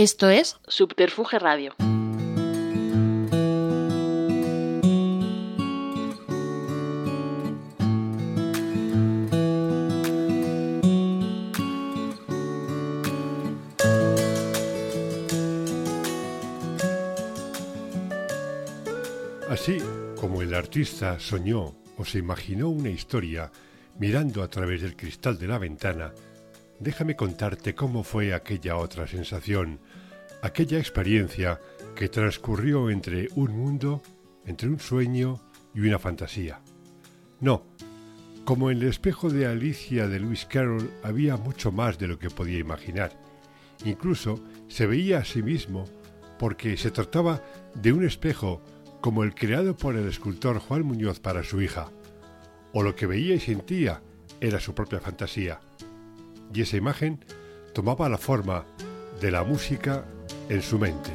[0.00, 1.74] Esto es Subterfuge Radio.
[19.50, 19.76] Así
[20.18, 23.52] como el artista soñó o se imaginó una historia
[23.98, 26.14] mirando a través del cristal de la ventana,
[26.80, 29.80] déjame contarte cómo fue aquella otra sensación,
[30.42, 31.60] aquella experiencia
[31.94, 34.02] que transcurrió entre un mundo,
[34.46, 35.40] entre un sueño
[35.74, 36.60] y una fantasía.
[37.38, 37.64] No,
[38.44, 42.30] como en el espejo de Alicia de Lewis Carroll había mucho más de lo que
[42.30, 43.12] podía imaginar.
[43.84, 45.84] Incluso se veía a sí mismo
[46.38, 47.42] porque se trataba
[47.74, 48.62] de un espejo
[49.02, 51.90] como el creado por el escultor Juan Muñoz para su hija.
[52.72, 54.02] O lo que veía y sentía
[54.40, 55.60] era su propia fantasía
[56.52, 57.24] y esa imagen
[57.74, 58.64] tomaba la forma
[59.20, 60.04] de la música
[60.48, 61.10] en su mente.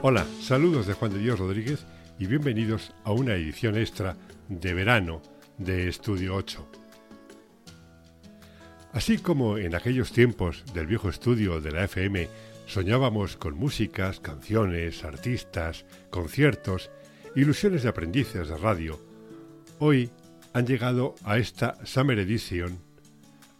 [0.00, 1.84] Hola, saludos de Juan de Dios Rodríguez
[2.18, 4.16] y bienvenidos a una edición extra
[4.48, 5.20] de verano
[5.58, 6.66] de Estudio 8.
[8.92, 12.28] Así como en aquellos tiempos del viejo estudio de la FM
[12.68, 16.90] Soñábamos con músicas, canciones, artistas, conciertos,
[17.34, 19.00] ilusiones de aprendices de radio.
[19.78, 20.10] Hoy
[20.52, 22.78] han llegado a esta Summer Edition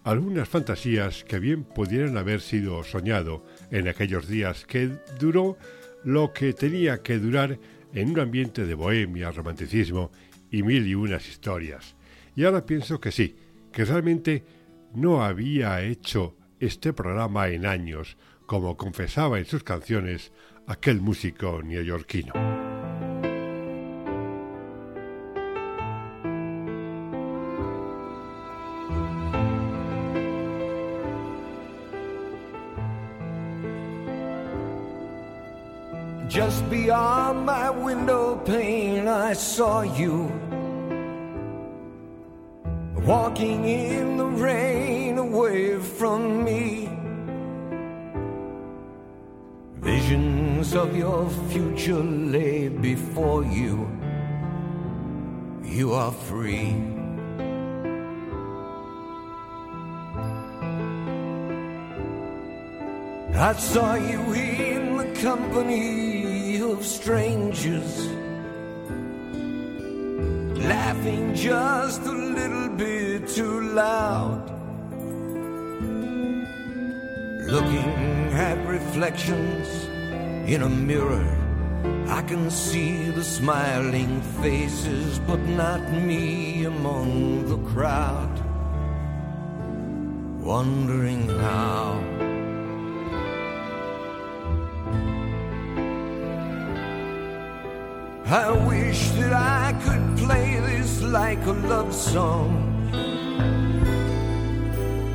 [0.05, 5.56] algunas fantasías que bien pudieran haber sido soñado en aquellos días que duró
[6.05, 7.59] lo que tenía que durar
[7.95, 10.11] en un ambiente de bohemia, romanticismo
[10.51, 11.97] y mil y unas historias.
[12.36, 13.34] Y ahora pienso que sí,
[13.73, 14.45] que realmente
[14.92, 18.19] no había hecho este programa en años,
[18.49, 20.33] como confesaba en sus canciones
[20.67, 22.33] aquel músico neoyorquino.
[36.27, 40.33] Just beyond my window pane, I saw you
[43.05, 46.77] walking in the rain away from me.
[50.78, 53.90] Of your future lay before you.
[55.64, 56.72] You are free.
[63.34, 68.06] I saw you in the company of strangers,
[70.72, 74.58] laughing just a little bit too loud
[77.48, 79.88] Looking at reflections
[80.48, 81.29] in a mirror,
[82.09, 88.35] I can see the smiling faces, but not me among the crowd.
[90.41, 92.03] Wondering how.
[98.25, 102.64] I wish that I could play this like a love song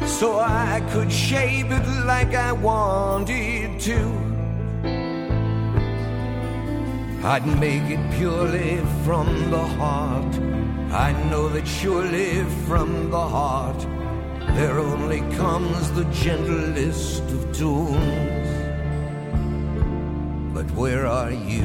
[0.05, 4.22] so I could shape it like I wanted to.
[7.25, 10.35] I'd make it purely from the heart.
[10.91, 13.79] I know that surely from the heart
[14.57, 18.49] there only comes the gentlest of tunes.
[20.53, 21.63] But where are you?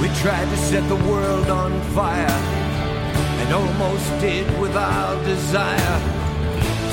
[0.00, 2.38] We tried to set the world on fire
[3.40, 6.23] and almost did without desire.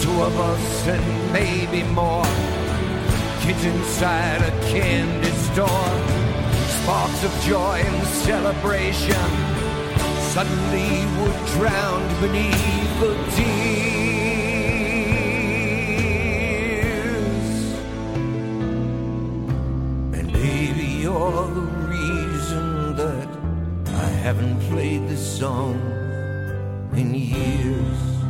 [0.01, 2.25] Two of us and maybe more.
[3.41, 5.91] Kids inside a candy store.
[6.81, 9.29] Sparks of joy and celebration
[10.33, 13.61] suddenly were drowned beneath the tears.
[20.17, 23.29] And baby, you're the reason that
[23.87, 25.75] I haven't played this song
[26.95, 28.20] in years.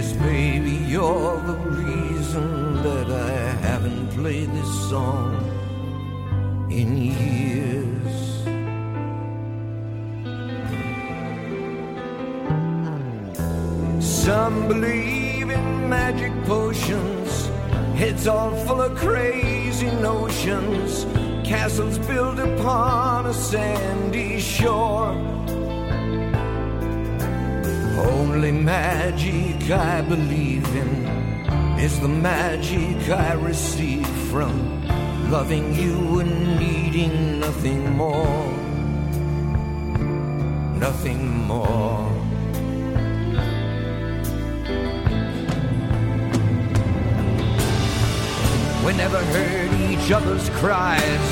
[0.00, 3.32] Yes, baby, you're the reason that I
[3.66, 5.36] haven't played this song
[6.70, 8.12] in years.
[14.02, 17.50] Some believe in magic potions
[18.00, 21.04] Heads all full of crazy notions,
[21.46, 25.29] castles built upon a sandy shore.
[28.32, 30.90] Only magic I believe in
[31.80, 34.86] is the magic I receive from
[35.32, 38.46] loving you and needing nothing more.
[40.78, 42.08] Nothing more.
[48.86, 51.26] We never heard each other's cries.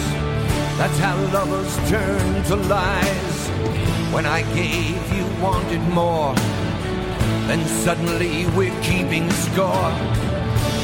[0.78, 3.48] That's how lovers turn to lies.
[4.12, 6.34] When I gave you wanted more,
[7.48, 9.92] then suddenly we're keeping score.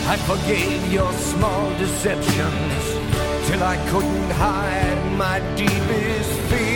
[0.07, 2.85] I forgave your small deceptions
[3.47, 6.75] till I couldn't hide my deepest fears.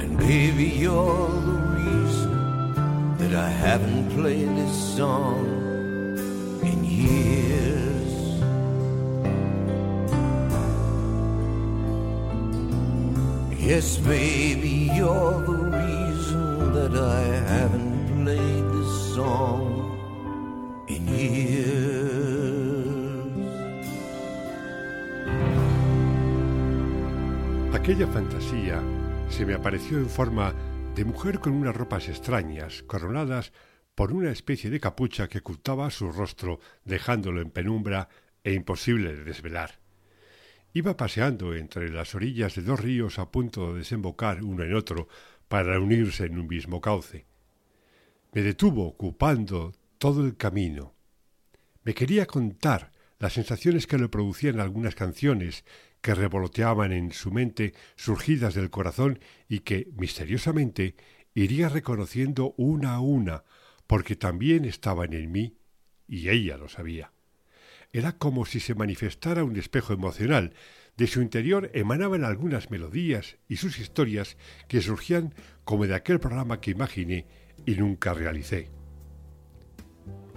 [0.00, 5.55] And baby, you're the reason that I haven't played this song
[13.76, 13.82] The
[15.70, 17.70] reason that
[18.24, 18.72] played
[19.14, 19.92] song.
[27.74, 28.82] Aquella fantasía
[29.28, 30.54] se me apareció en forma
[30.94, 33.52] de mujer con unas ropas extrañas, coronadas
[33.94, 38.08] por una especie de capucha que ocultaba su rostro, dejándolo en penumbra
[38.42, 39.85] e imposible de desvelar.
[40.76, 45.08] Iba paseando entre las orillas de dos ríos a punto de desembocar uno en otro
[45.48, 47.24] para unirse en un mismo cauce.
[48.34, 50.92] Me detuvo ocupando todo el camino.
[51.82, 55.64] Me quería contar las sensaciones que le producían algunas canciones
[56.02, 59.18] que revoloteaban en su mente surgidas del corazón
[59.48, 60.94] y que, misteriosamente,
[61.32, 63.44] iría reconociendo una a una,
[63.86, 65.56] porque también estaban en mí,
[66.06, 67.15] y ella lo sabía.
[67.92, 70.52] Era como si se manifestara un espejo emocional.
[70.96, 74.36] De su interior emanaban algunas melodías y sus historias
[74.68, 75.34] que surgían
[75.64, 77.26] como de aquel programa que imaginé
[77.64, 78.70] y nunca realicé.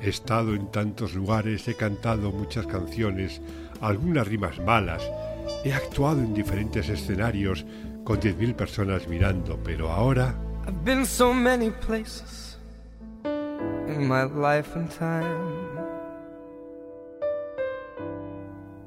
[0.01, 3.41] He estado en tantos lugares, he cantado muchas canciones,
[3.81, 5.03] algunas rimas malas,
[5.63, 7.65] he actuado en diferentes escenarios
[8.03, 10.35] con diez mil personas mirando, pero ahora...
[10.65, 12.57] I've been so many places
[13.25, 15.68] in my life and time.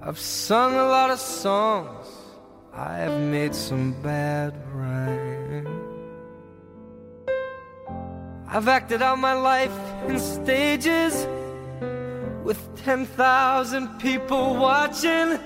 [0.05, 2.09] I've sung a lot of songs.
[2.75, 5.69] I have made some bad rhyme.
[8.49, 9.79] I've acted out my life
[10.09, 11.25] in stages
[12.43, 15.39] with 10,000 people watching.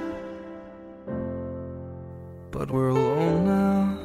[2.50, 3.98] But we're alone now,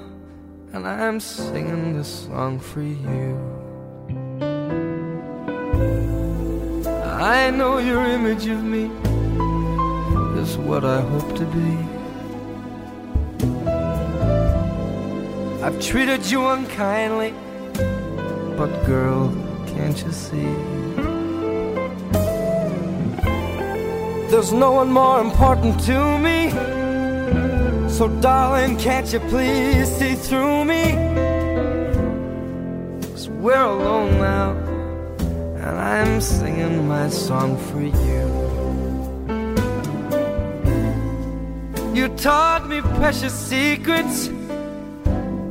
[0.73, 3.39] and I'm singing this song for you.
[6.83, 8.91] I know your image of me
[10.41, 11.71] is what I hope to be.
[15.63, 17.31] I've treated you unkindly,
[18.57, 19.29] but girl,
[19.67, 20.51] can't you see?
[24.31, 26.39] There's no one more important to me.
[27.89, 30.83] So, darling, can't you please see through me?
[33.11, 34.51] Cause we're alone now,
[35.65, 38.60] and I'm singing my song for you.
[41.93, 44.29] You taught me precious secrets,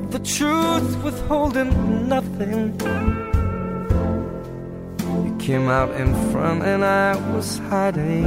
[0.09, 2.81] the truth withholding nothing.
[5.25, 8.25] You came out in front, and I was hiding.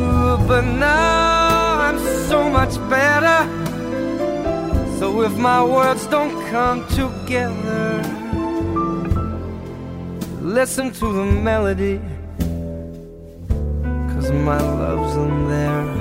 [0.00, 3.46] Ooh, but now I'm so much better.
[4.98, 8.02] So if my words don't come together,
[10.42, 12.00] listen to the melody.
[14.30, 15.97] My love's in there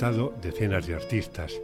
[0.00, 1.60] presentado decenas de artistas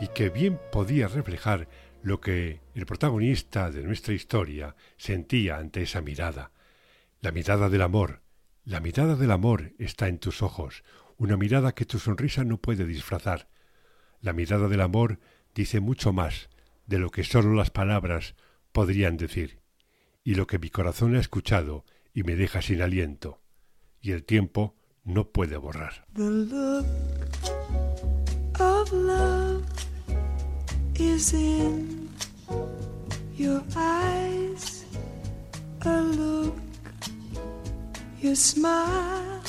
[0.00, 1.68] y que bien podía reflejar
[2.02, 6.50] lo que el protagonista de nuestra historia sentía ante esa mirada.
[7.20, 8.22] La mirada del amor.
[8.64, 10.82] La mirada del amor está en tus ojos,
[11.18, 13.50] una mirada que tu sonrisa no puede disfrazar.
[14.22, 15.20] La mirada del amor
[15.54, 16.48] dice mucho más
[16.86, 18.34] de lo que sólo las palabras
[18.72, 19.60] podrían decir,
[20.22, 23.42] y lo que mi corazón ha escuchado y me deja sin aliento.
[24.00, 24.74] Y el tiempo
[25.04, 25.92] no puede borrar.
[26.14, 26.86] The look
[28.58, 29.64] of love
[30.94, 32.08] is in
[33.36, 34.84] your eyes,
[35.82, 36.54] a look,
[38.20, 39.42] your smile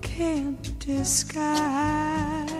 [0.00, 2.50] can't disguise.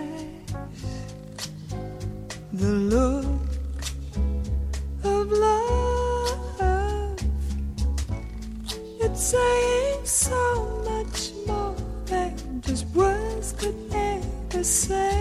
[2.53, 3.25] The look
[5.05, 7.19] of love,
[9.01, 9.52] it's a
[14.63, 15.12] say.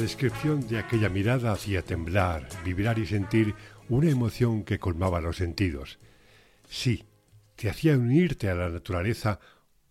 [0.00, 3.54] Descripción de aquella mirada hacía temblar, vibrar y sentir
[3.88, 5.98] una emoción que colmaba los sentidos.
[6.68, 7.04] Sí,
[7.56, 9.40] te hacía unirte a la naturaleza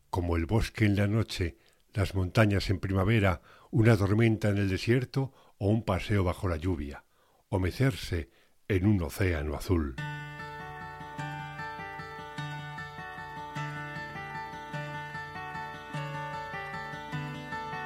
[0.09, 1.57] como el bosque en la noche,
[1.93, 7.03] las montañas en primavera, una tormenta en el desierto o un paseo bajo la lluvia,
[7.49, 8.29] o mecerse
[8.67, 9.95] en un océano azul.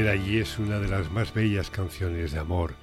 [0.00, 2.74] Era y es una de las más bellas canciones de amor.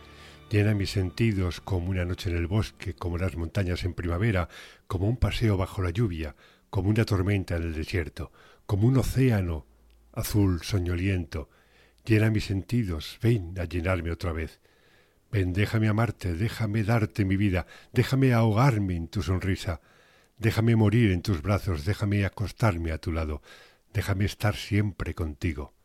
[0.52, 4.50] Llena mis sentidos como una noche en el bosque, como las montañas en primavera,
[4.86, 6.36] como un paseo bajo la lluvia,
[6.70, 8.32] como una tormenta en el desierto,
[8.68, 9.66] como un océano
[10.14, 11.50] azul soñoliento.
[12.06, 14.60] Llena mis sentidos, ven a llenarme otra vez.
[15.32, 19.82] Ven, déjame amarte, déjame darte mi vida, déjame ahogarme en tu sonrisa,
[20.38, 23.42] déjame morir en tus brazos, déjame acostarme a tu lado,
[23.92, 25.77] déjame estar siempre contigo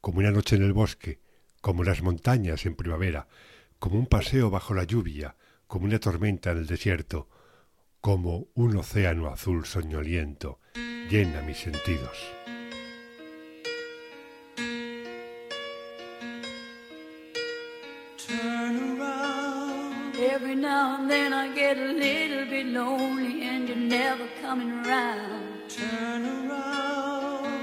[0.00, 1.20] como una noche en el bosque,
[1.60, 3.28] como las montañas en primavera,
[3.78, 7.28] como un paseo bajo la lluvia, como una tormenta en el desierto,
[8.00, 10.60] como un océano azul soñoliento,
[11.10, 12.16] llena mis sentidos.
[20.20, 25.68] Every now and then I get a little bit lonely and you're never coming around.
[25.68, 27.07] Turn around.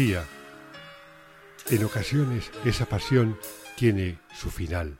[0.00, 3.38] En ocasiones esa pasión
[3.76, 4.96] tiene su final,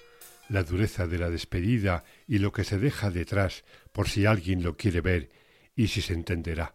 [0.51, 4.77] la dureza de la despedida y lo que se deja detrás por si alguien lo
[4.77, 5.31] quiere ver
[5.75, 6.75] y si se entenderá.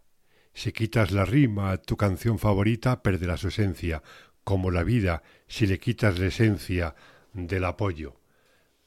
[0.56, 4.02] Si quitas la rima a tu canción favorita, perderá su esencia,
[4.44, 6.96] como la vida si le quitas la esencia
[7.32, 8.20] del apoyo,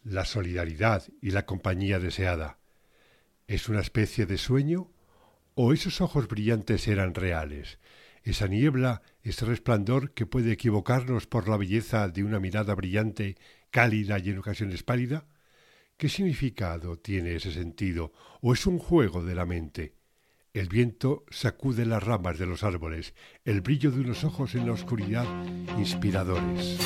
[0.03, 2.59] la solidaridad y la compañía deseada.
[3.47, 4.91] ¿Es una especie de sueño?
[5.55, 7.79] ¿O esos ojos brillantes eran reales?
[8.31, 13.37] Esa niebla, ese resplandor que puede equivocarnos por la belleza de una mirada brillante,
[13.71, 15.27] cálida y en ocasiones pálida?
[15.97, 18.13] ¿Qué significado tiene ese sentido?
[18.41, 19.95] ¿O es un juego de la mente?
[20.53, 23.15] El viento sacude las ramas de los árboles,
[23.45, 25.27] el brillo de unos ojos en la oscuridad
[25.79, 26.79] inspiradores.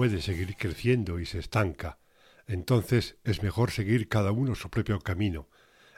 [0.00, 1.98] Puede seguir creciendo y se estanca.
[2.46, 5.50] Entonces es mejor seguir cada uno su propio camino.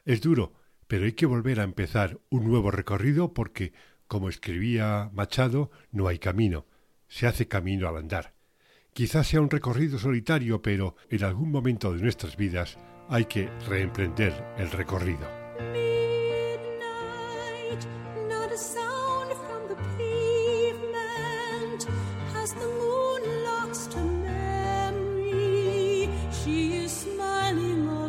[0.05, 0.55] Es duro,
[0.89, 3.73] pero hay que volver a empezar un nuevo recorrido porque,
[4.09, 6.67] como escribía Machado, no hay camino,
[7.07, 8.35] se hace camino al andar.
[8.93, 14.33] Quizás sea un recorrido solitario, pero en algún momento de nuestras vidas hay que reemprender
[14.59, 15.29] el recorrido.
[17.73, 18.02] midnight,
[27.23, 28.02] smiling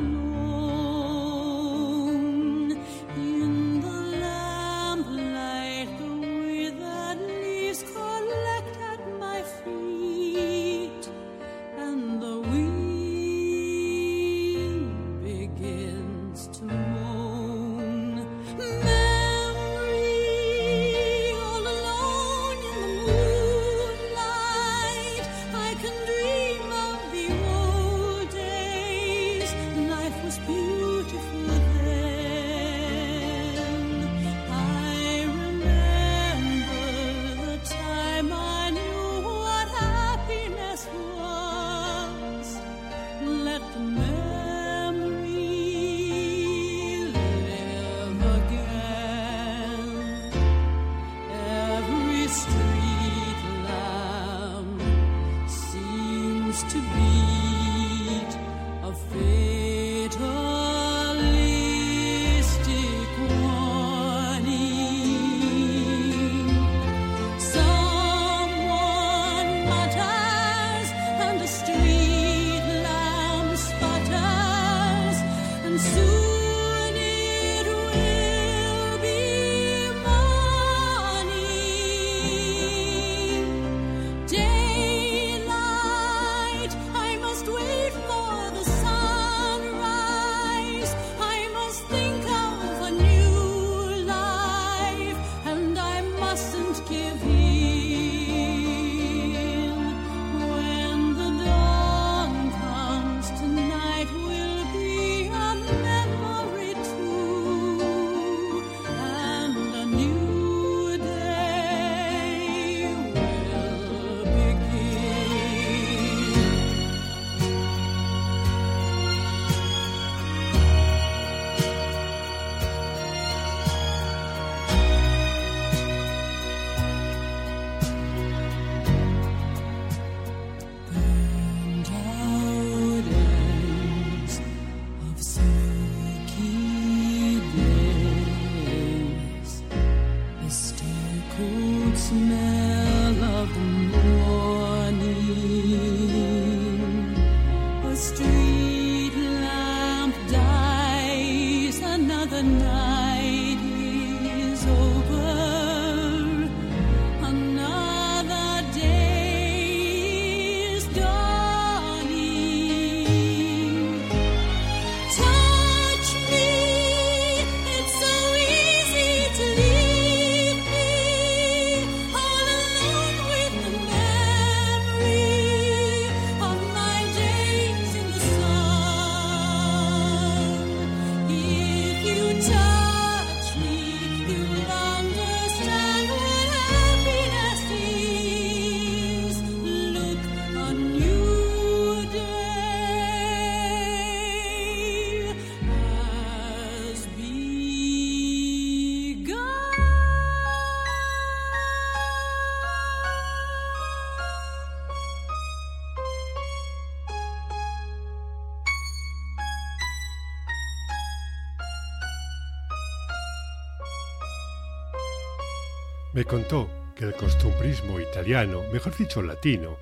[216.24, 219.76] Me contó que el costumbrismo italiano, mejor dicho latino,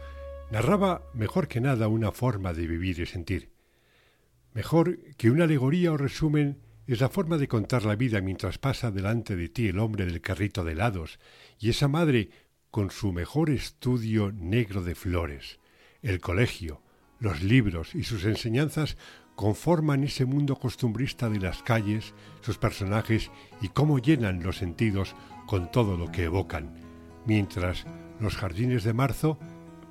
[0.50, 3.52] narraba mejor que nada una forma de vivir y sentir.
[4.56, 8.90] Mejor que una alegoría o resumen es la forma de contar la vida mientras pasa
[8.90, 11.20] delante de ti el hombre del carrito de helados
[11.60, 12.32] y esa madre
[12.72, 15.60] con su mejor estudio negro de flores.
[16.02, 16.82] El colegio,
[17.20, 18.98] los libros y sus enseñanzas
[19.36, 23.30] conforman ese mundo costumbrista de las calles, sus personajes
[23.62, 26.74] y cómo llenan los sentidos con todo lo que evocan,
[27.26, 27.86] mientras
[28.20, 29.38] los jardines de marzo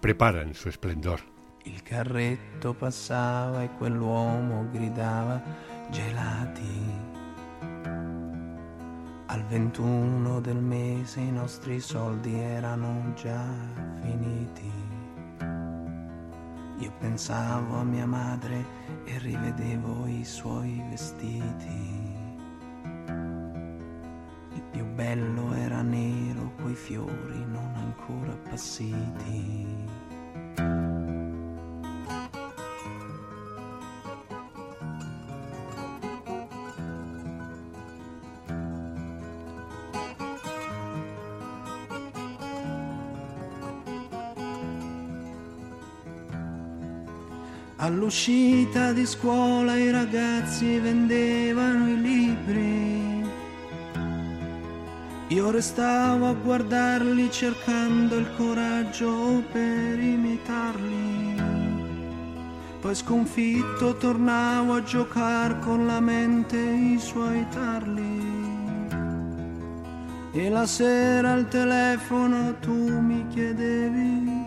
[0.01, 1.21] preparan su esplendor.
[1.65, 5.43] Il carretto passava e quell'uomo gridava
[5.91, 7.19] gelati.
[9.27, 13.47] Al 21 del mese i nostri soldi erano già
[14.01, 14.73] finiti.
[16.79, 18.65] Io pensavo a mia madre
[19.05, 21.90] e rivedevo i suoi vestiti.
[25.01, 29.79] Bello era nero, coi fiori non ancora appassiti.
[47.77, 52.80] All'uscita di scuola i ragazzi vendevano i libri.
[55.31, 61.37] Io restavo a guardarli cercando il coraggio per imitarli.
[62.81, 68.19] Poi sconfitto tornavo a giocare con la mente i suoi tarli.
[70.33, 74.40] E la sera al telefono tu mi chiedevi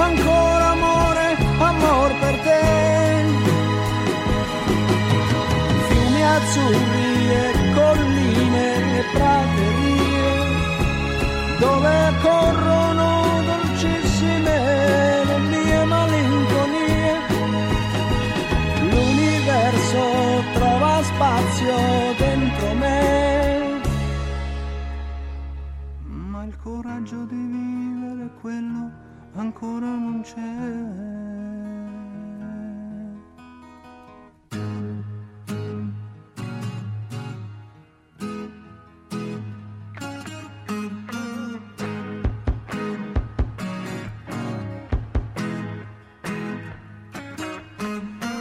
[0.00, 2.60] ancora, amore, amor per te
[5.88, 10.32] fiumi azzurri e colline e praterie
[11.58, 13.08] dove corrono
[13.50, 17.18] dolcissime le mie malinconie
[18.90, 20.02] l'universo
[20.54, 21.76] trova spazio
[22.18, 23.80] dentro me.
[26.04, 28.99] Ma il coraggio di vivere quello
[29.34, 31.08] ancora non c'è.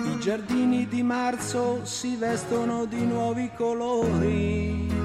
[0.05, 4.98] I giardini di marzo si vestono di nuovi colori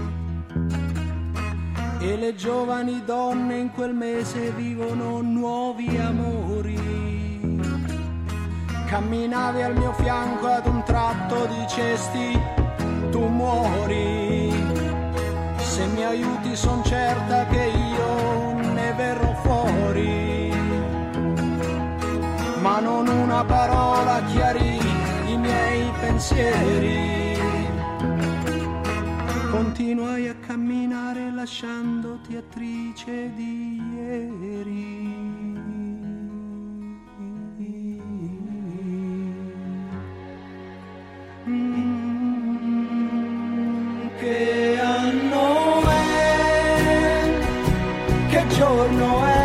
[2.05, 6.79] e le giovani donne in quel mese vivono nuovi amori.
[8.87, 12.39] Camminavi al mio fianco ad un tratto dicesti
[13.11, 14.53] tu muori.
[15.57, 20.25] Se mi aiuti son certa che io ne verrò fuori
[22.61, 24.79] ma non una parola chiarì
[25.27, 27.34] i miei pensieri.
[29.85, 35.13] Continuai a camminare lasciandoti attrice di ieri.
[41.47, 41.69] Mm,
[44.17, 47.29] che anno è?
[48.31, 49.44] Che giorno è?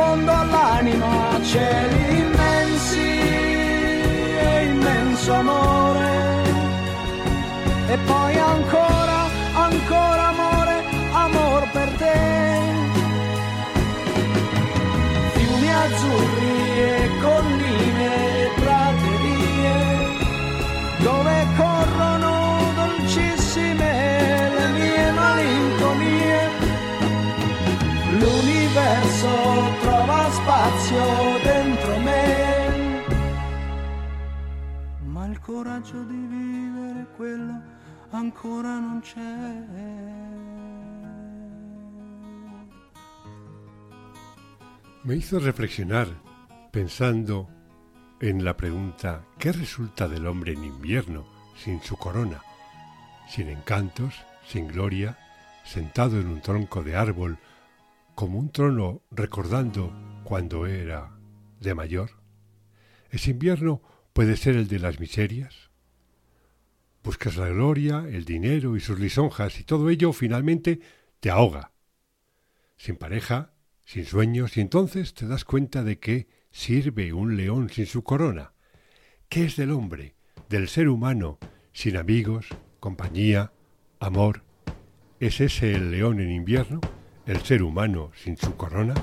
[0.00, 3.08] Fondo all'anima cieli immensi
[4.48, 6.12] e immenso amore.
[7.94, 9.18] E poi ancora,
[9.66, 10.76] ancora amore,
[11.12, 12.18] amor per te.
[15.34, 16.56] Fiumi azzurri
[16.92, 18.10] e colline
[18.44, 19.76] e praterie,
[21.06, 22.34] dove corrono
[22.80, 23.90] dolcissime
[24.56, 26.38] le mie malinconie.
[28.18, 29.69] L'universo
[30.50, 33.04] spazio dentro me,
[35.04, 37.62] ma coraggio di vivere quello
[38.10, 39.64] ancora non c'è.
[45.02, 46.08] Me hizo reflexionar
[46.72, 47.48] pensando
[48.20, 52.42] en la pregunta ¿qué resulta del hombre en invierno sin su corona?
[53.28, 54.14] Sin encantos,
[54.48, 55.16] sin gloria,
[55.62, 57.38] sentado en un tronco de árbol,
[58.16, 61.10] como un trono recordando cuando era
[61.58, 62.12] de mayor.
[63.10, 65.70] ¿Ese invierno puede ser el de las miserias,
[67.02, 70.78] Buscas la gloria, el dinero y sus lisonjas y todo ello finalmente
[71.18, 71.72] te ahoga.
[72.76, 73.54] Sin pareja,
[73.84, 78.52] sin sueños y entonces te das cuenta de que sirve un león sin su corona.
[79.28, 80.14] ¿Qué es del hombre,
[80.48, 81.38] del ser humano,
[81.72, 82.46] sin amigos,
[82.78, 83.52] compañía,
[83.98, 84.44] amor?
[85.18, 86.80] ¿Es ese el león en invierno,
[87.26, 88.94] el ser humano sin su corona?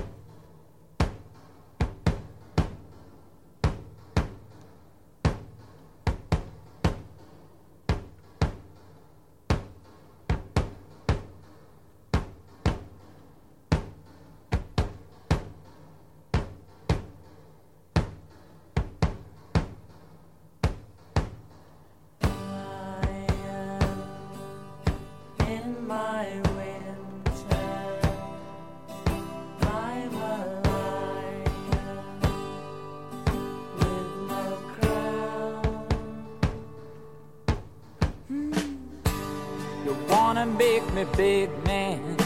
[40.38, 42.16] You wanna make me big man,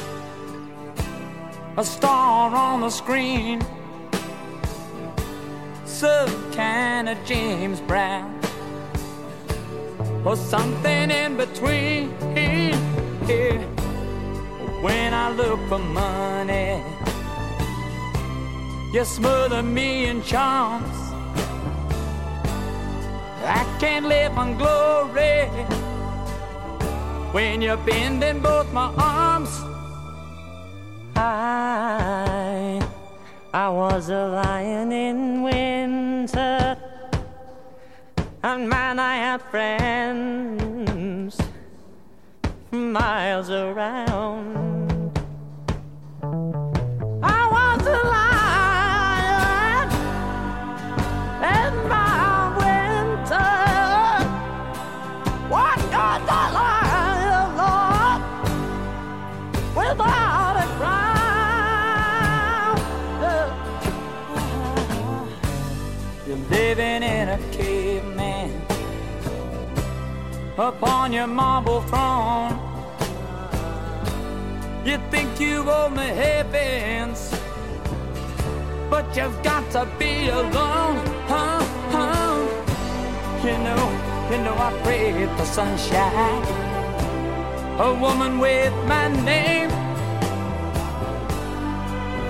[1.79, 3.63] a star on the screen,
[5.87, 8.39] some kind of James Brown,
[10.27, 12.11] or something in between.
[12.37, 13.65] Yeah.
[14.83, 16.83] When I look for money,
[18.93, 20.99] you smother me in charms.
[23.43, 25.82] I can't live on glory
[27.33, 29.61] when you're bending both my arms.
[31.17, 32.81] I,
[33.53, 36.77] I was a lion in winter,
[38.43, 41.39] and man, I had friends
[42.71, 44.62] miles around.
[70.69, 72.53] Upon your marble throne.
[74.85, 77.35] You think you own the heavens,
[78.89, 80.99] but you've got to be alone.
[81.27, 81.63] Huh,
[81.95, 82.35] huh.
[83.45, 83.85] You know,
[84.31, 86.43] you know, I prayed for sunshine.
[87.81, 89.71] A woman with my name.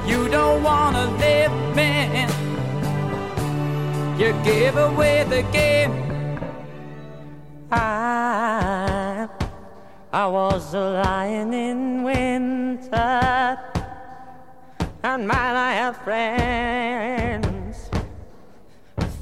[0.07, 2.29] You don't wanna live, man.
[4.19, 6.12] You gave away the game.
[7.75, 9.29] I,
[10.13, 13.59] I was a lion in winter,
[15.03, 17.89] and man, I have friends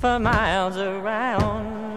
[0.00, 1.89] for miles around.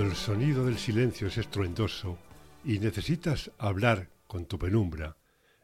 [0.00, 2.18] El sonido del silencio es estruendoso
[2.64, 5.18] y necesitas hablar con tu penumbra,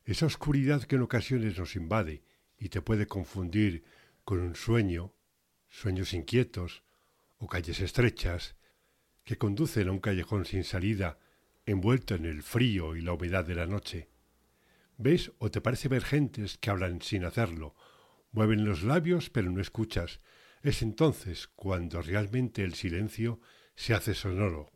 [0.04, 2.22] esa oscuridad que en ocasiones nos invade
[2.58, 3.84] y te puede confundir
[4.24, 5.14] con un sueño,
[5.70, 6.82] sueños inquietos
[7.38, 8.56] o calles estrechas
[9.24, 11.18] que conducen a un callejón sin salida
[11.64, 14.10] envuelto en el frío y la humedad de la noche.
[14.98, 17.74] Ves o te parece ver gentes que hablan sin hacerlo,
[18.32, 20.20] mueven los labios pero no escuchas.
[20.62, 23.40] Es entonces cuando realmente el silencio
[23.76, 24.72] se hace sonoro.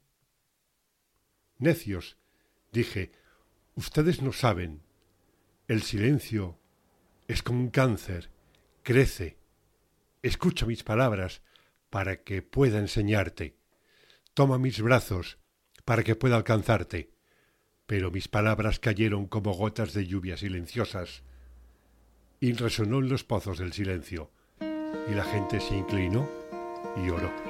[1.58, 2.16] Necios,
[2.70, 3.12] dije,
[3.74, 4.82] ustedes no saben.
[5.66, 6.58] El silencio
[7.26, 8.30] es como un cáncer,
[8.82, 9.38] crece.
[10.22, 11.42] Escucha mis palabras
[11.88, 13.56] para que pueda enseñarte.
[14.34, 15.38] Toma mis brazos
[15.84, 17.12] para que pueda alcanzarte.
[17.86, 21.22] Pero mis palabras cayeron como gotas de lluvia silenciosas
[22.38, 24.30] y resonó en los pozos del silencio.
[25.08, 26.28] y la gente se inclinó
[26.96, 27.49] y oró.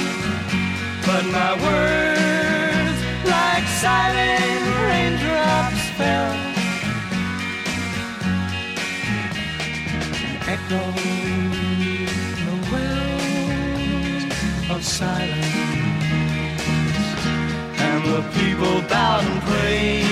[1.13, 6.33] But my words, like silent raindrops, fell.
[10.23, 10.95] and Echoed
[12.47, 14.23] the wells
[14.71, 15.55] of silence.
[17.87, 20.05] And the people bowed and prayed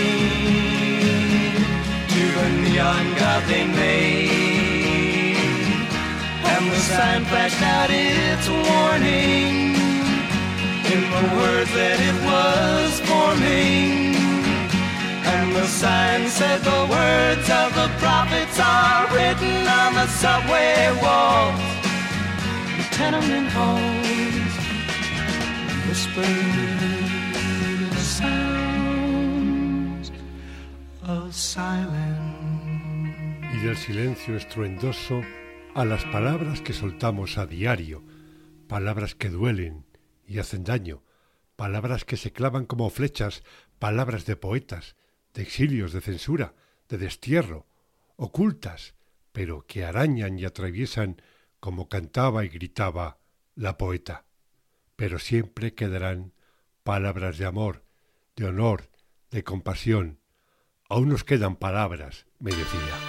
[2.14, 5.38] to the neon god they made.
[6.44, 8.89] And the sign flashed out its warning
[11.76, 14.16] that it was forming.
[15.34, 21.62] And the sign said the words of the prophets are written on the subway walls,
[22.78, 24.00] the tenement halls,
[31.04, 32.20] of silence.
[33.54, 35.22] Y del silencio estruendoso
[35.76, 38.04] a las palabras que soltamos a diario,
[38.68, 39.86] palabras que duelen
[40.28, 41.02] y hacen daño,
[41.60, 43.44] palabras que se clavan como flechas,
[43.80, 44.96] palabras de poetas,
[45.34, 46.56] de exilios, de censura,
[46.88, 47.68] de destierro,
[48.16, 48.96] ocultas,
[49.34, 51.22] pero que arañan y atraviesan
[51.60, 53.18] como cantaba y gritaba
[53.56, 54.24] la poeta.
[54.96, 56.32] Pero siempre quedarán
[56.84, 57.84] palabras de amor,
[58.38, 58.90] de honor,
[59.30, 60.22] de compasión.
[60.88, 63.09] Aún nos quedan palabras, me decía.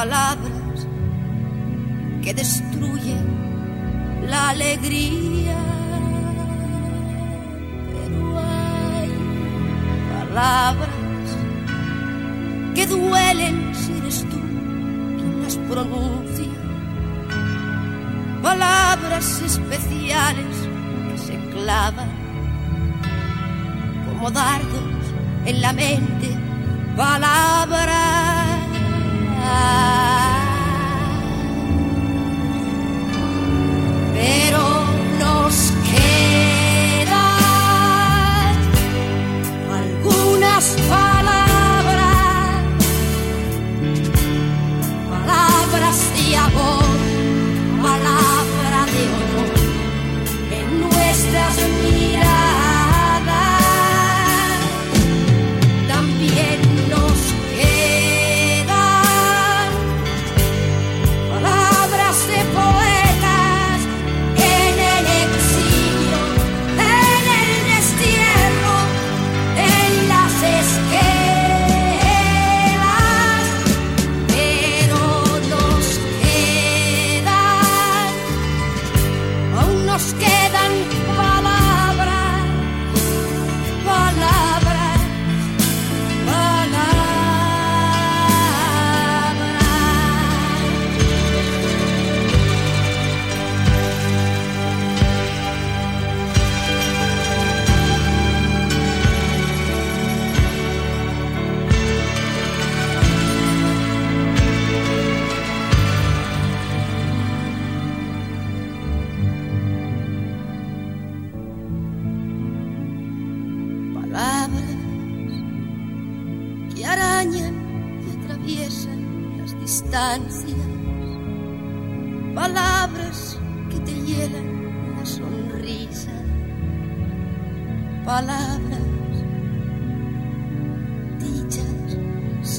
[0.00, 0.86] Palabras
[2.22, 3.26] que destruyen
[4.30, 5.58] la alegría.
[7.92, 9.10] Pero hay
[10.14, 11.28] palabras
[12.74, 14.40] que duelen si eres tú
[15.16, 16.54] quien las pronuncia.
[18.42, 20.56] Palabras especiales
[21.08, 22.10] que se clavan
[24.06, 25.04] como dardos
[25.44, 26.28] en la mente.
[26.96, 28.60] Palabras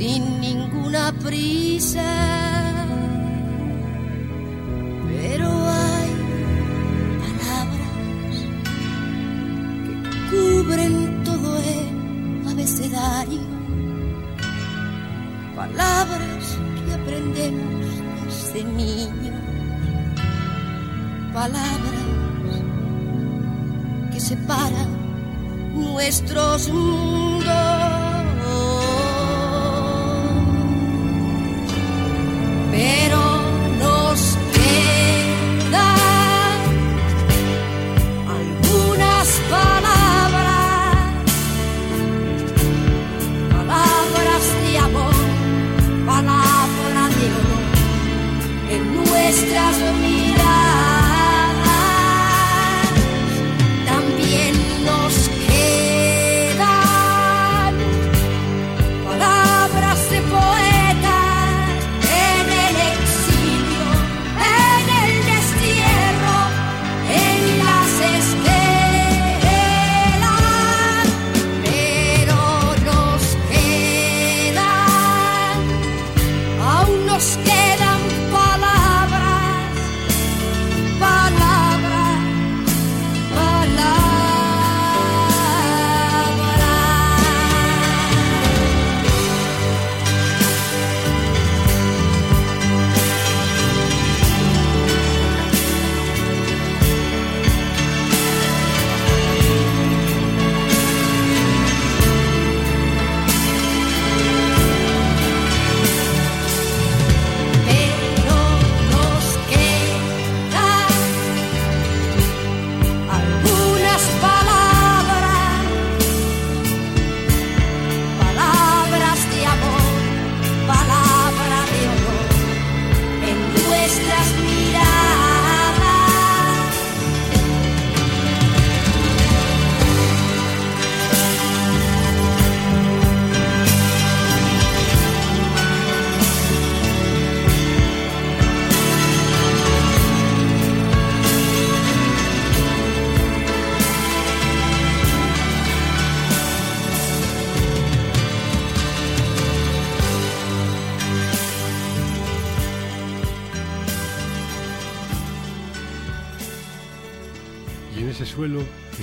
[0.02, 2.12] sin ninguna prisa.
[5.08, 5.48] Pero
[5.80, 6.12] hay
[7.24, 8.36] palabras
[9.86, 9.94] que
[10.32, 13.44] cubren todo el abecedario.
[15.56, 16.44] Palabras
[16.84, 17.86] que aprendemos
[18.26, 19.40] desde niños.
[21.32, 22.08] Palabras
[24.12, 24.90] que separan
[25.76, 27.31] nuestros mundos.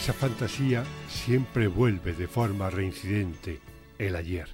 [0.09, 3.61] Esa fantasía siempre vuelve de forma reincidente,
[3.99, 4.49] el ayer.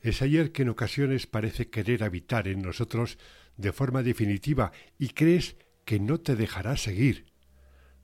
[0.00, 3.16] Es ayer que en ocasiones parece querer habitar en nosotros
[3.56, 5.54] de forma definitiva y crees
[5.84, 7.26] que no te dejará seguir.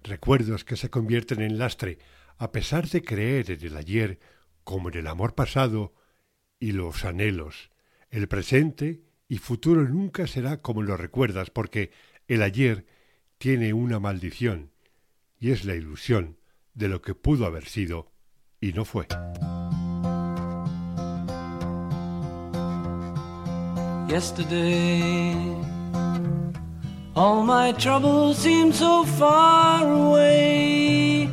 [0.04, 1.98] Recuerdos que se convierten en lastre,
[2.36, 4.20] a pesar de creer en el ayer
[4.62, 5.94] como en el amor pasado
[6.60, 7.72] y los anhelos.
[8.08, 11.90] El presente y futuro nunca será como lo recuerdas, porque
[12.28, 12.86] el ayer
[13.36, 14.70] tiene una maldición,
[15.40, 16.37] y es la ilusión
[16.78, 18.12] de lo que pudo haber sido
[18.60, 19.06] y no fue.
[24.08, 25.34] yesterday.
[27.14, 31.30] All my troubles seem so far away.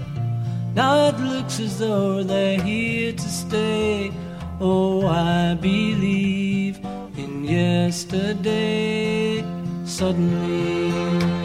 [0.73, 4.11] Now it looks as though they're here to stay.
[4.59, 6.79] Oh, I believe
[7.17, 9.43] in yesterday.
[9.85, 11.44] Suddenly,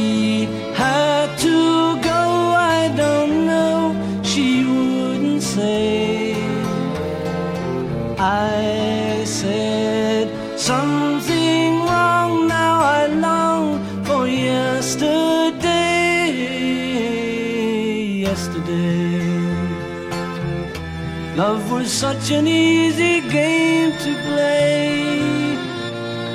[21.81, 25.19] was such an easy game to play.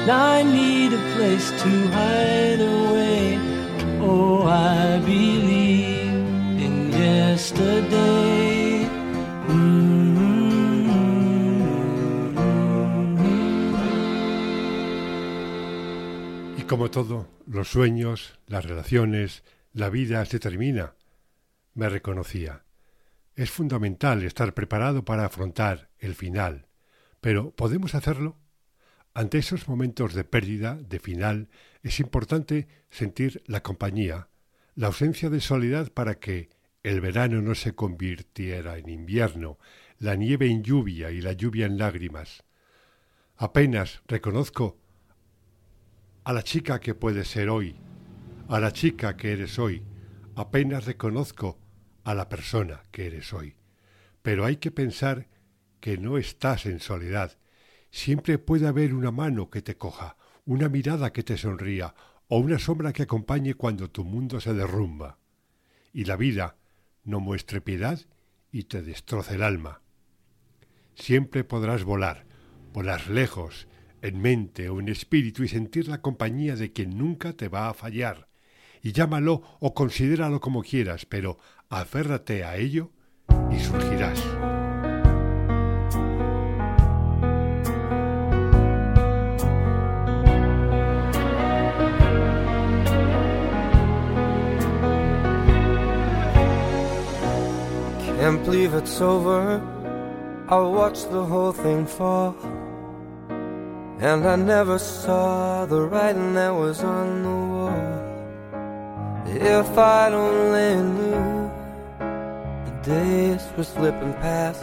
[0.07, 3.39] Now I need a place to hide away.
[4.01, 6.15] Oh, I believe
[6.65, 8.89] in yesterday.
[16.59, 20.95] Y como todo, los sueños, las relaciones, la vida se termina.
[21.75, 22.66] Me reconocía.
[23.37, 26.69] Es fundamental estar preparado para afrontar el final.
[27.21, 28.39] Pero ¿podemos hacerlo?
[29.13, 31.51] Ante esos momentos de pérdida, de final,
[31.83, 34.31] es importante sentir la compañía,
[34.75, 36.49] la ausencia de soledad para que
[36.83, 39.59] el verano no se convirtiera en invierno,
[39.99, 42.43] la nieve en lluvia y la lluvia en lágrimas.
[43.37, 44.79] Apenas reconozco
[46.25, 47.77] a la chica que puedes ser hoy,
[48.49, 49.83] a la chica que eres hoy,
[50.37, 51.59] apenas reconozco
[52.07, 53.57] a la persona que eres hoy.
[54.23, 55.27] Pero hay que pensar
[55.81, 57.37] que no estás en soledad.
[57.91, 61.97] Siempre puede haber una mano que te coja, una mirada que te sonría
[62.29, 65.19] o una sombra que acompañe cuando tu mundo se derrumba.
[65.93, 66.59] Y la vida
[67.03, 68.01] no muestre piedad
[68.53, 69.83] y te destroce el alma.
[70.95, 72.25] Siempre podrás volar,
[72.73, 73.67] volar lejos,
[74.01, 77.75] en mente o en espíritu y sentir la compañía de quien nunca te va a
[77.75, 78.29] fallar.
[78.81, 81.39] Y llámalo o considéralo como quieras, pero
[81.71, 82.91] aférrate a ello
[83.51, 84.23] y surgirás.
[98.19, 99.61] Can't believe it's over.
[100.49, 102.35] I watched the whole thing fall.
[103.99, 108.07] And I never saw the writing that was on the wall.
[109.27, 111.46] If I'd only knew
[112.87, 114.61] days were slipping past,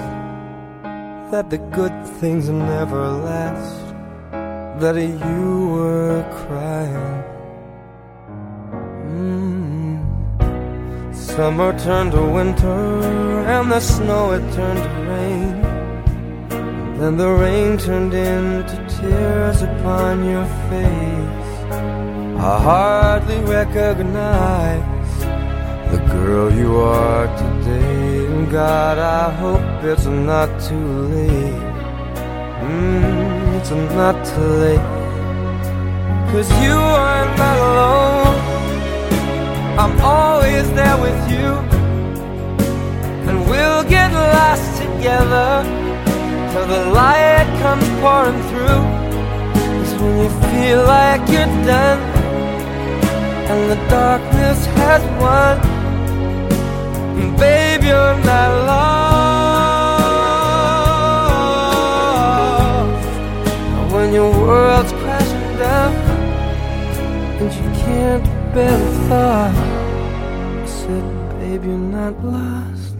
[1.31, 3.75] that the good things never last,
[4.79, 7.23] that you were crying.
[9.11, 9.95] Mm.
[11.13, 13.01] Summer turned to winter,
[13.55, 15.53] and the snow it turned to rain.
[16.99, 21.51] Then the rain turned into tears upon your face.
[22.39, 25.19] I hardly recognize
[25.91, 28.02] the girl you are today.
[28.53, 31.73] God, I hope it's not too late.
[32.61, 34.89] Mm, it's not too late.
[36.29, 38.37] Cause you are not alone.
[39.81, 41.49] I'm always there with you.
[43.27, 45.63] And we'll get lost together
[46.51, 48.83] till the light comes pouring through.
[49.81, 52.01] It's when you feel like you're done
[53.49, 55.72] and the darkness has won.
[57.37, 59.13] Babe, you're not lost.
[63.93, 65.93] When your world's crashing down
[67.39, 69.55] and you can't bear the thought,
[70.63, 71.05] I said,
[71.39, 72.95] babe, you're not lost.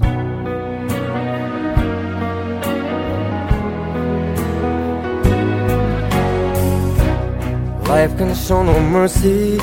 [7.90, 9.58] Life can show no mercy,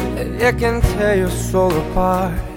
[0.46, 2.49] it can tear your soul apart.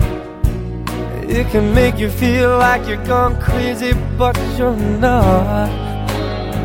[1.35, 5.67] It can make you feel like you're gone crazy, but you're not.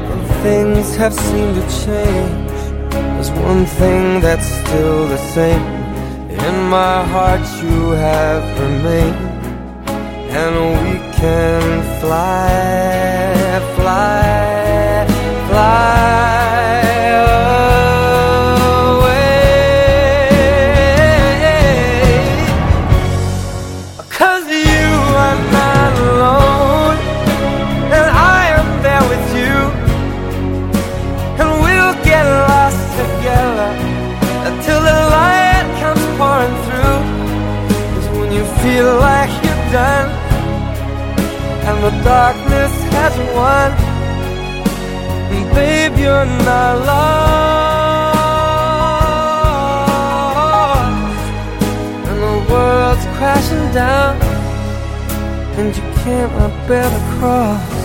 [0.07, 2.93] But things have seemed to change.
[2.93, 5.62] There's one thing that's still the same.
[6.49, 9.16] In my heart, you have remained.
[10.43, 10.55] And
[10.85, 15.07] we can fly, fly,
[15.49, 15.98] fly.
[41.89, 43.70] The darkness has won,
[45.55, 47.39] babe, you're not lost
[52.09, 54.14] and the world's crashing down,
[55.59, 56.32] and you can't
[56.68, 57.76] bear the cross.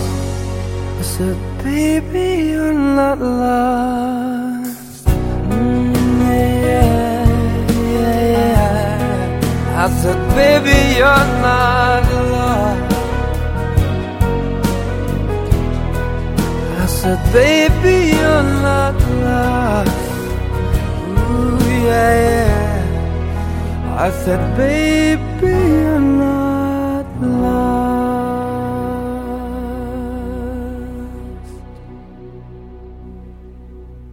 [1.00, 5.06] I said, baby, you're not lost.
[5.48, 5.94] Mm,
[6.28, 7.24] yeah,
[8.00, 9.82] yeah, yeah.
[9.82, 12.03] I said, baby, you're not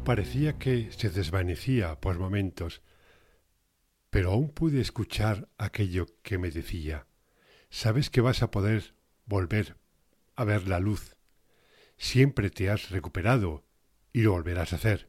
[0.04, 2.82] Parecía que se desvanecía por momentos,
[4.10, 7.08] pero aún pude escuchar aquello que me decía.
[7.70, 9.78] Sabes que vas a poder volver
[10.36, 11.16] a ver la luz
[12.02, 13.64] Siempre te has recuperado
[14.12, 15.08] y lo volverás a hacer.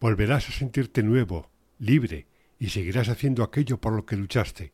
[0.00, 2.26] Volverás a sentirte nuevo, libre,
[2.58, 4.72] y seguirás haciendo aquello por lo que luchaste.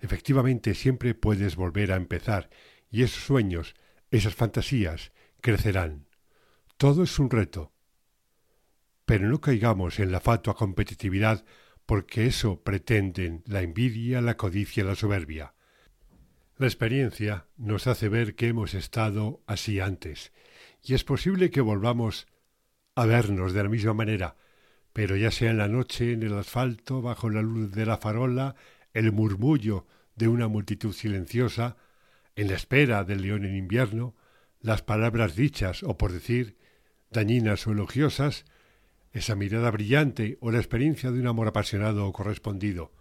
[0.00, 2.50] Efectivamente, siempre puedes volver a empezar,
[2.90, 3.76] y esos sueños,
[4.10, 6.08] esas fantasías, crecerán.
[6.76, 7.72] Todo es un reto.
[9.06, 11.44] Pero no caigamos en la fatua competitividad
[11.86, 15.54] porque eso pretenden la envidia, la codicia, la soberbia.
[16.56, 20.32] La experiencia nos hace ver que hemos estado así antes,
[20.82, 22.26] y es posible que volvamos
[22.94, 24.36] a vernos de la misma manera,
[24.92, 28.56] pero ya sea en la noche, en el asfalto, bajo la luz de la farola,
[28.92, 31.76] el murmullo de una multitud silenciosa,
[32.34, 34.16] en la espera del león en invierno,
[34.60, 36.56] las palabras dichas o por decir,
[37.10, 38.44] dañinas o elogiosas,
[39.12, 42.92] esa mirada brillante o la experiencia de un amor apasionado o correspondido.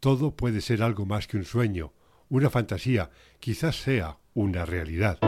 [0.00, 1.92] Todo puede ser algo más que un sueño,
[2.28, 3.10] una fantasía,
[3.40, 5.18] quizás sea una realidad.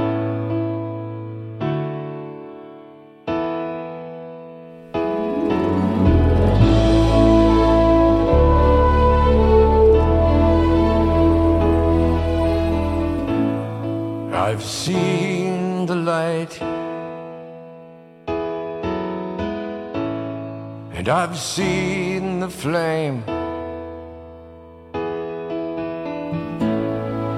[21.06, 23.22] And I've seen the flame,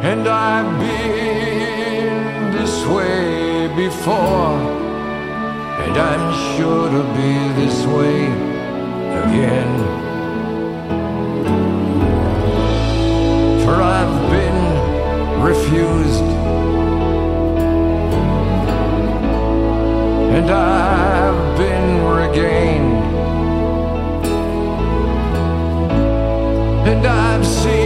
[0.02, 4.56] and I've been this way before,
[5.84, 8.24] and I'm sure to be this way
[9.26, 9.72] again.
[13.64, 14.62] For I've been
[15.42, 16.28] refused.
[20.38, 22.67] and I've been regained.
[27.06, 27.77] I've seen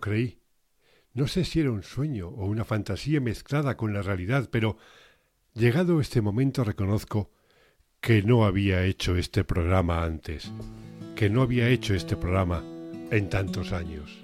[0.00, 0.40] creí.
[1.14, 4.76] No sé si era un sueño o una fantasía mezclada con la realidad, pero
[5.54, 7.30] llegado este momento reconozco
[8.00, 10.50] que no había hecho este programa antes,
[11.14, 12.64] que no había hecho este programa
[13.10, 14.18] en tantos años.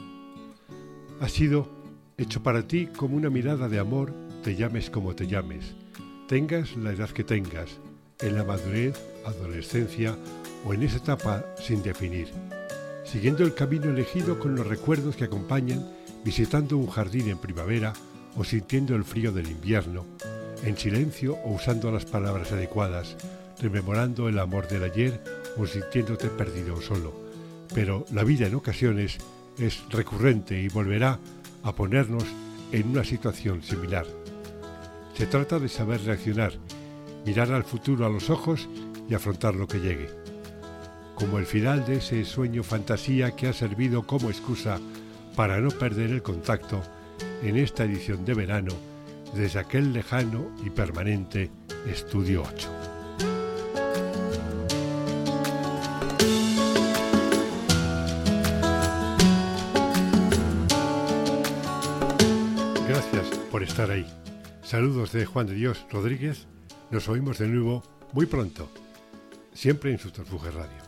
[1.20, 1.68] Ha sido
[2.16, 4.12] hecho para ti como una mirada de amor,
[4.42, 5.74] te llames como te llames,
[6.26, 7.78] tengas la edad que tengas,
[8.20, 10.16] en la madurez, adolescencia
[10.64, 12.28] o en esa etapa sin definir,
[13.10, 15.86] siguiendo el camino elegido con los recuerdos que acompañan,
[16.24, 17.94] visitando un jardín en primavera
[18.36, 20.04] o sintiendo el frío del invierno,
[20.62, 23.16] en silencio o usando las palabras adecuadas,
[23.60, 25.22] rememorando el amor del ayer
[25.56, 27.14] o sintiéndote perdido o solo.
[27.74, 29.18] Pero la vida en ocasiones
[29.58, 31.18] es recurrente y volverá
[31.62, 32.24] a ponernos
[32.72, 34.06] en una situación similar.
[35.14, 36.52] Se trata de saber reaccionar,
[37.24, 38.68] mirar al futuro a los ojos
[39.08, 40.17] y afrontar lo que llegue.
[41.18, 44.78] Como el final de ese sueño fantasía que ha servido como excusa
[45.34, 46.80] para no perder el contacto
[47.42, 48.72] en esta edición de verano
[49.34, 51.50] desde aquel lejano y permanente
[51.88, 52.68] Estudio 8.
[62.88, 64.06] Gracias por estar ahí.
[64.62, 66.46] Saludos de Juan de Dios Rodríguez.
[66.92, 68.70] Nos oímos de nuevo muy pronto,
[69.52, 70.87] siempre en Subterfuge Radio.